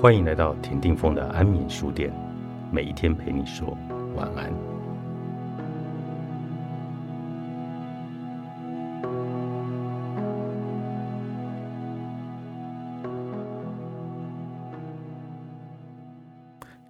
[0.00, 2.10] 欢迎来到田定峰的安眠书店，
[2.72, 3.76] 每一天陪你说
[4.16, 4.50] 晚安。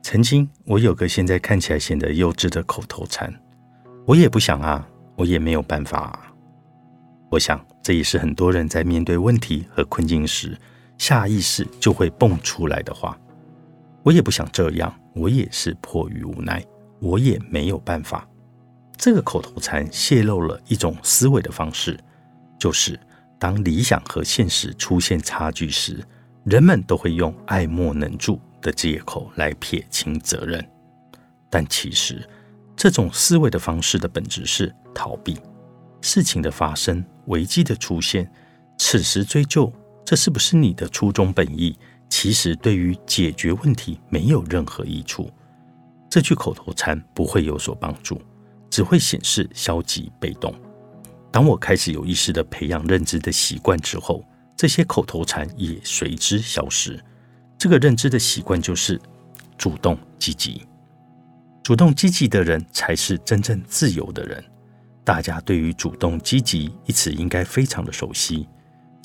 [0.03, 3.35] 曾经，我有个现在看起来显得幼稚的口头禅，
[4.07, 4.87] 我也不想啊，
[5.17, 6.33] 我也没有办法啊。
[7.29, 10.57] 我想，这也是很多人在面对问题和困境时。
[11.01, 13.19] 下意识就会蹦出来的话，
[14.03, 16.63] 我也不想这样，我也是迫于无奈，
[17.01, 18.29] 我也没有办法。
[18.99, 21.99] 这个口头禅泄露了一种思维的方式，
[22.59, 23.01] 就是
[23.39, 26.05] 当理想和现实出现差距时，
[26.45, 30.63] 人们都会用爱莫能助的借口来撇清责任。
[31.49, 32.23] 但其实，
[32.77, 35.41] 这种思维的方式的本质是逃避
[36.03, 38.31] 事情的发生、危机的出现，
[38.77, 39.73] 此时追究。
[40.11, 41.79] 这是不是你的初衷本意？
[42.09, 45.31] 其实对于解决问题没有任何益处。
[46.11, 48.21] 这句口头禅不会有所帮助，
[48.69, 50.53] 只会显示消极被动。
[51.31, 54.25] 当我开始有意识的培养认知的习惯之后，
[54.57, 57.01] 这些口头禅也随之消失。
[57.57, 59.01] 这个认知的习惯就是
[59.57, 60.67] 主动积极。
[61.63, 64.45] 主动积极的人才是真正自由的人。
[65.05, 68.49] 大家对于“主动积极”一词应该非常的熟悉。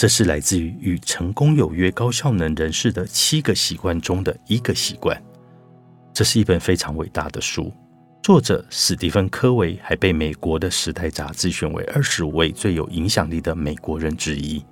[0.05, 5.19] 这是来自于《与成功有约：高效能人士的七个习惯》中的一个习惯。
[6.13, 7.73] 这是一本非常伟大的书，
[8.21, 14.63] 作者史蒂芬·科维还被美国的《时代》杂志选为二十五位最有影响力的美国人之一。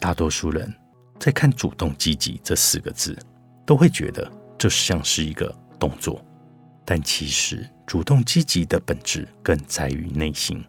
[0.00, 0.74] 大多数人
[1.20, 3.16] 在看“主动积极”这四个字，
[3.64, 6.20] 都会觉得这像是一个动作，
[6.84, 10.60] 但其实主动积极的本质更在于内心。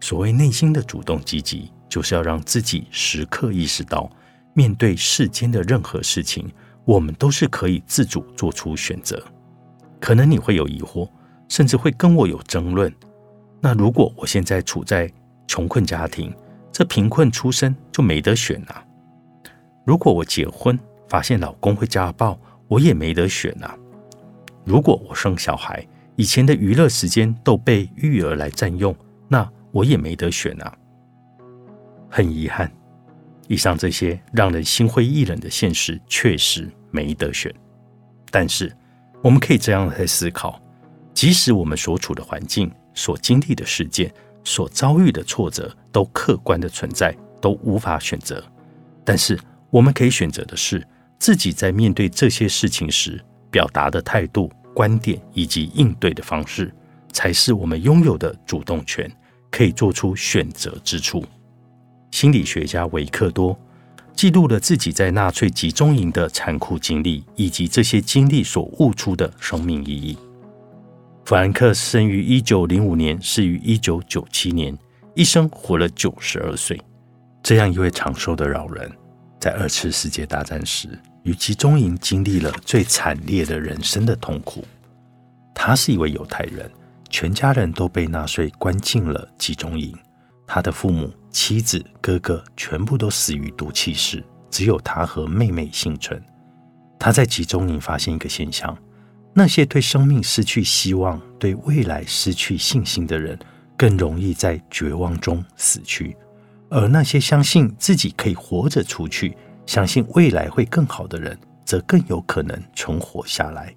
[0.00, 1.70] 所谓内心的主动积极。
[1.94, 4.10] 就是要让自己时刻意识到，
[4.52, 6.50] 面对世间的任何事情，
[6.84, 9.22] 我们都是可以自主做出选择。
[10.00, 11.08] 可能你会有疑惑，
[11.48, 12.92] 甚至会跟我有争论。
[13.60, 15.08] 那如果我现在处在
[15.46, 16.34] 穷困家庭，
[16.72, 18.84] 这贫困出身就没得选啊？
[19.86, 20.76] 如果我结婚
[21.08, 23.72] 发现老公会家暴，我也没得选啊？
[24.64, 28.92] 如果我生小孩，以前的娱乐时间都被育儿来占用，
[29.28, 30.76] 那我也没得选啊？
[32.16, 32.70] 很遗憾，
[33.48, 37.52] 以上这些让人心灰意冷的现实确实没得选。
[38.30, 38.72] 但是，
[39.20, 40.62] 我们可以这样来思考：
[41.12, 44.14] 即使我们所处的环境、所经历的事件、
[44.44, 48.40] 所遭遇的挫折都客观的存在，都无法选择。
[49.04, 49.36] 但是，
[49.68, 50.86] 我们可以选择的是
[51.18, 53.20] 自己在面对这些事情时
[53.50, 56.72] 表达的态度、观点以及应对的方式，
[57.10, 59.10] 才是我们拥有的主动权，
[59.50, 61.24] 可以做出选择之处。
[62.14, 63.58] 心理学家维克多
[64.14, 70.16] 记录了自己在纳粹集中营的残酷经历，以及这些经历所悟出的生命意义。
[71.24, 74.78] 弗兰克生于一九零五年，死于一九九七年，
[75.16, 76.80] 一生活了九十二岁。
[77.42, 78.88] 这样一位长寿的老人，
[79.40, 80.88] 在二次世界大战时
[81.24, 84.64] 与集中营经历了最惨烈的人生的痛苦。
[85.52, 86.70] 他是一位犹太人，
[87.10, 89.92] 全家人都被纳粹关进了集中营。
[90.46, 91.12] 他的父母。
[91.34, 96.22] 妻子、哥哥全部都死于毒气室，只有他和妹妹幸存。
[96.96, 98.74] 他在集中营发现一个现象：
[99.34, 103.36] 那些对生命失去希望、对未来失去信心的人，
[103.76, 106.14] 更容易在绝望中死去；
[106.70, 113.74] 而那些相信自己可以活着出去、相信未来会更好的人，则更有可能存活下来。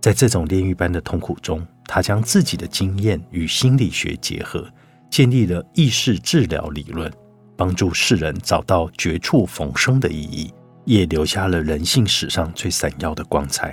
[0.00, 4.68] 在这种炼狱般的痛苦中，他将自己的经验与心理学结合。
[5.14, 7.08] 建立了意识治疗理论，
[7.56, 10.52] 帮助世人找到绝处逢生的意义，
[10.86, 13.72] 也留下了人性史上最闪耀的光彩。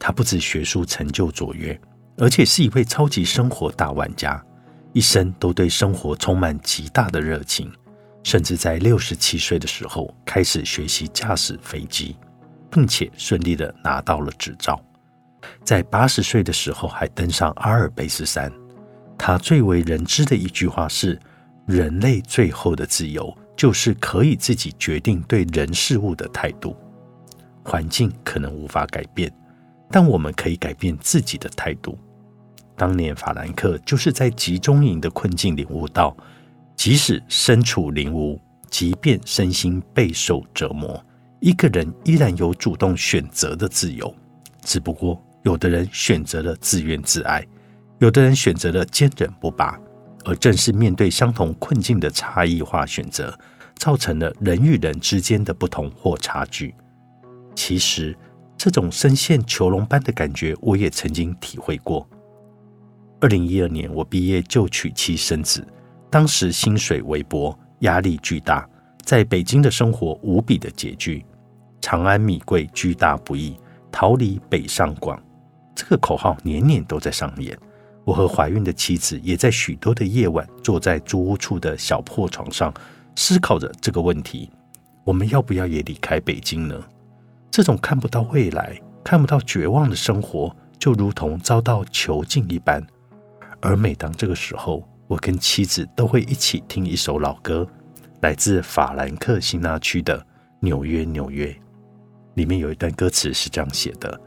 [0.00, 1.80] 他不止学术成就卓越，
[2.16, 4.44] 而且是一位超级生活大玩家，
[4.92, 7.70] 一生都对生活充满极大的热情，
[8.24, 12.16] 甚至在六十七岁的时候开始学习驾驶飞机，
[12.68, 14.84] 并且顺利的拿到了执照。
[15.62, 18.52] 在八十岁的时候，还登上阿尔卑斯山。
[19.18, 21.18] 他最为人知的一句话是
[21.66, 26.76] ：“人类最后的自由，就是可以自己决定对人事物的态度。
[27.64, 29.30] 环境可能无法改变，
[29.90, 31.98] 但我们可以改变自己的态度。”
[32.76, 36.16] 当年法兰克就是在集中营的困境领悟到，
[36.76, 38.40] 即使身处灵屋，
[38.70, 41.04] 即便身心备受折磨，
[41.40, 44.14] 一个人依然有主动选择的自由。
[44.62, 47.44] 只不过，有的人选择了自怨自艾。
[47.98, 49.78] 有的人选择了坚忍不拔，
[50.24, 53.36] 而正是面对相同困境的差异化选择，
[53.74, 56.74] 造成了人与人之间的不同或差距。
[57.56, 58.16] 其实，
[58.56, 62.08] 这种深陷囚笼般的感觉，我也曾经体会过。
[63.20, 65.66] 二零一二年，我毕业就娶妻生子，
[66.08, 68.68] 当时薪水微薄，压力巨大，
[69.04, 71.26] 在北京的生活无比的拮据。
[71.80, 73.58] 长安米贵，居大不易，
[73.90, 75.20] 逃离北上广，
[75.74, 77.58] 这个口号年年都在上演。
[78.08, 82.72] 我和怀孕的妻子也在许多的夜晚，坐在租屋处的小破床上，
[83.14, 84.50] 思考着这个问题：
[85.04, 86.74] 我们要不要也离开北京呢？
[87.50, 92.82] 这种看不到未来、看不到绝望的生活，就如同遭到囚禁一般。
[93.60, 97.68] 而每当这个时候，我跟妻子都会一起听一首老歌，
[98.22, 100.18] 来自法兰克辛纳区的
[100.60, 101.48] 《纽约，纽约》。
[102.36, 104.18] 里面有一段歌词是这样写的：“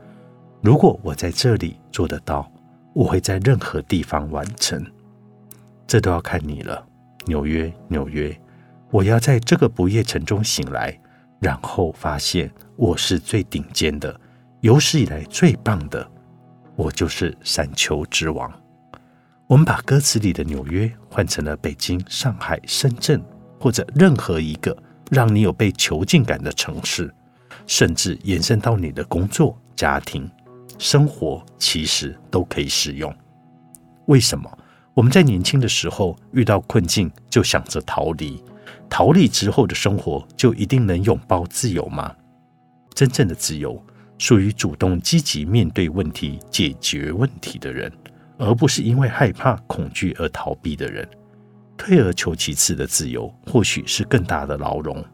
[0.61, 2.47] 如果我在这里做得到。”
[2.93, 4.85] 我会在任何地方完成，
[5.87, 6.85] 这都要看你了。
[7.25, 8.35] 纽约，纽约，
[8.89, 10.99] 我要在这个不夜城中醒来，
[11.39, 14.19] 然后发现我是最顶尖的，
[14.59, 16.05] 有史以来最棒的，
[16.75, 18.51] 我就是山丘之王。
[19.47, 23.21] 我们把歌词里的纽约换成了北京、上海、深圳，
[23.59, 24.75] 或者任何一个
[25.09, 27.13] 让你有被囚禁感的城市，
[27.67, 30.29] 甚至延伸到你的工作、家庭。
[30.81, 33.15] 生活其实都可以使用。
[34.07, 34.51] 为什么
[34.95, 38.43] 我们在年轻的时候遇到困境就想着逃离？
[38.89, 42.11] 逃离之后的生活就一定能拥抱自由吗？
[42.95, 43.79] 真正的自由
[44.17, 47.91] 属于主动积极面对问题、解决问题的人，
[48.39, 51.07] 而不是因为害怕、恐惧而逃避的人。
[51.77, 55.05] 退而求其次的自由，或许是更大的牢笼。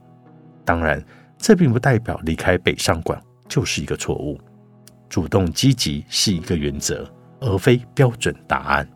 [0.64, 1.04] 当然，
[1.38, 4.40] 这并不代表离开北上广就是一个错误。
[5.10, 7.10] 主动积极是一个原则，
[7.40, 8.88] 而非标准答案。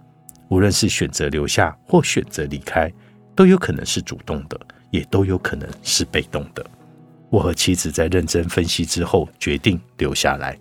[0.50, 2.92] 无论是选择留下或选择离开，
[3.36, 4.60] 都有可能是主动的，
[4.90, 6.66] 也都有可能是被动的。
[7.30, 10.58] 我和妻子在认真分析之后，决定留下来。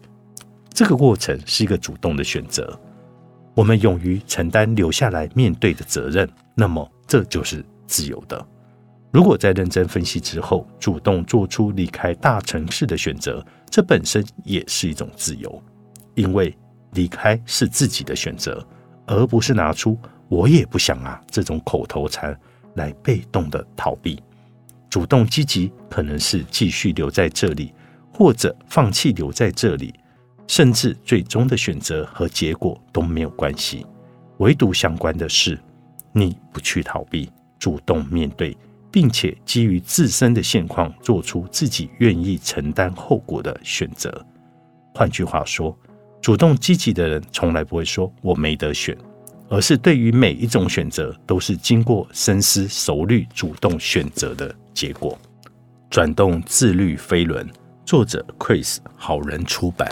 [0.73, 2.79] 这个过程是一个主动的选择。
[3.55, 8.47] 我们勇于承担留下来面对的责任，那么这就是自由的。
[9.13, 13.45] 如果在认真分析之后，主动做出离开大城市的选择。
[13.69, 15.63] 这本身也是一种自由，
[16.15, 16.57] 因为
[16.93, 18.67] 离开是自己的选择，
[19.07, 19.97] 而不是拿出
[20.29, 22.37] “我也不想啊”这种口头禅
[22.75, 24.21] 来被动的逃避。
[24.89, 27.73] 主动积极可能是继续留在这里，
[28.13, 29.95] 或者放弃留在这里，
[30.49, 33.87] 甚至最终的选择和结果都没有关系。
[34.39, 35.57] 唯独相关的是，
[36.13, 38.57] 你不去逃避，主动面对。
[38.91, 44.25] 并且基于自身的现况，做出自己愿意承担后果的选择。
[44.95, 45.77] 换句话说，
[46.21, 48.97] 主动积极的人从来不会说“我没得选”，
[49.49, 55.19] 而是对于每一种选择都是经过深思熟虑、主动选择的结果。
[55.89, 57.49] 转动自律飞轮，
[57.85, 59.89] 作者 Chris 好人出版。